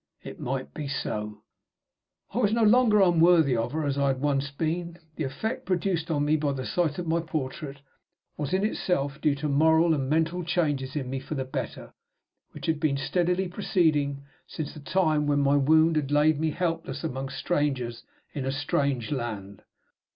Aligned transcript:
It 0.23 0.39
might 0.39 0.73
be 0.73 0.87
so. 0.87 1.43
I 2.33 2.39
was 2.39 2.51
no 2.51 2.63
longer 2.63 3.01
unworthy 3.03 3.55
of 3.55 3.71
her, 3.73 3.85
as 3.85 3.99
I 3.99 4.07
had 4.07 4.19
once 4.19 4.49
been. 4.49 4.97
The 5.15 5.25
effect 5.25 5.63
produced 5.67 6.09
on 6.09 6.25
me 6.25 6.37
by 6.37 6.53
the 6.53 6.65
sight 6.65 6.97
of 6.97 7.05
my 7.05 7.19
portrait 7.19 7.81
was 8.35 8.51
in 8.51 8.65
itself 8.65 9.21
due 9.21 9.35
to 9.35 9.47
moral 9.47 9.93
and 9.93 10.09
mental 10.09 10.43
changes 10.43 10.95
in 10.95 11.07
me 11.07 11.19
for 11.19 11.35
the 11.35 11.45
better, 11.45 11.93
which 12.49 12.65
had 12.65 12.79
been 12.79 12.97
steadily 12.97 13.47
proceeding 13.47 14.23
since 14.47 14.73
the 14.73 14.79
time 14.79 15.27
when 15.27 15.41
my 15.41 15.55
wound 15.55 15.95
had 15.97 16.09
laid 16.09 16.39
me 16.39 16.49
helpless 16.49 17.03
among 17.03 17.29
strangers 17.29 18.01
in 18.33 18.43
a 18.43 18.51
strange 18.51 19.11
land. 19.11 19.61